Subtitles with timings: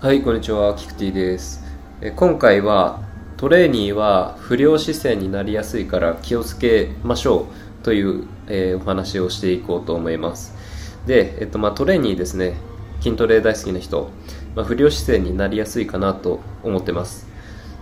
[0.00, 1.60] はい、こんにちは、キクティです。
[2.00, 3.02] え今回は
[3.36, 7.48] トレーニーは不良姿勢になりやすいから気をつけましょ
[7.80, 10.54] うという、えーお話をしていこうと思います。
[11.04, 12.54] で、えっとまあ、トレーニーですね、
[13.00, 14.08] 筋トレ大好きな人、
[14.54, 17.26] まあ、不良姿勢になりやすいかなと思ってます。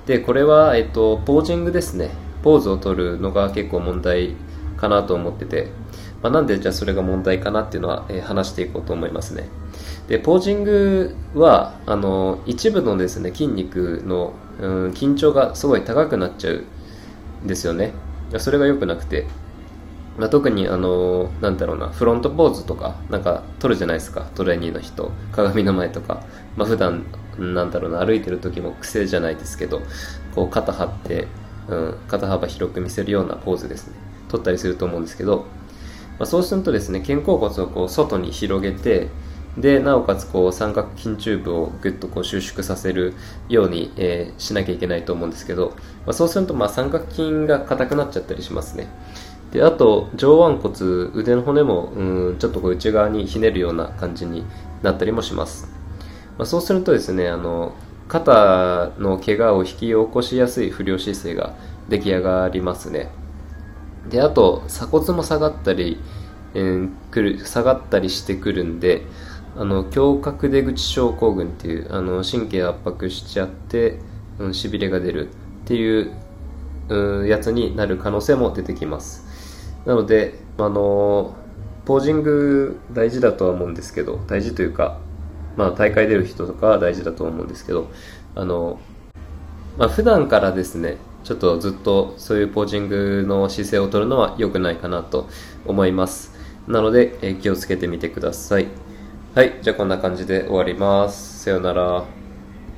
[0.07, 2.13] で、これは、えっと、ポージングですね。
[2.43, 4.37] ポーズを取るのが結構問題
[4.79, 5.69] かなと思ってて、
[6.23, 9.51] まあ、なんでじゃあそれが問題かなっていうのは、えー話していこうと思いますね。
[10.09, 16.65] で、ポージングは、あの、一部のですね、筋肉の、うん、緊張がすごい高くなっちゃう
[17.45, 17.93] んですよね。
[18.39, 19.27] それが良くなくて、
[20.19, 24.27] まあ、特にあのなんだろうなフロントポーズとかなんか取るじゃないですか。
[24.35, 25.11] トレーニーの人。
[25.33, 26.25] 鏡の前とか、
[26.57, 27.05] まあ普段
[27.39, 29.83] なんだろうな歩いてる時も癖じゃないですけど
[30.35, 31.29] こう肩張って、
[31.69, 33.95] うん、肩幅広く見せるようなポーズですね。
[34.29, 35.45] 取ったりすると思うんですけど、
[36.19, 39.09] まあ、そうするとですね肩甲骨をこう外に広げて
[39.57, 43.15] でなおかつこう三角筋チューブをぐっとこう収縮させる
[43.49, 45.71] ように、えーしなきゃいけないと思うんですけど、
[46.05, 48.89] まあ、そうするとまあ三角筋が硬くなっちゃったりしますね。
[49.53, 54.45] であと上腕骨腕の骨もうんちょっとこう内側にひねるような感じに
[54.83, 55.69] なったりもします、
[56.37, 57.75] まあ、そうするとですねあの
[58.09, 61.55] 肩の怪我を引き起こしやすい不良姿勢が
[61.89, 63.09] 出来上がりますね。
[64.11, 65.99] であと鎖骨も下がったり、
[66.55, 69.03] えーくる下がったりしてくるんで
[69.57, 73.99] あの胸郭出口症候群っていうあの神経圧迫しちゃって、
[74.39, 75.31] うん、しびれが出るっ
[75.65, 76.13] ていう
[76.89, 79.25] うやつになる可能性も出てきます。
[79.87, 81.35] なのであの
[81.85, 84.99] ポージング大事だとは思うんですけど大事というか
[85.57, 87.91] まあ大会出る人とかは大事だと思うんですけど
[88.35, 88.79] あの
[89.79, 95.29] まあ、普段からですねちょっとずっとそういうポージングの姿勢を取るのは良くないかなと
[95.67, 96.35] 思います。
[96.69, 98.86] なので、え気をつけてみてください。
[99.37, 101.41] はいじゃあこんな感じで終わります。
[101.45, 102.26] さようなら。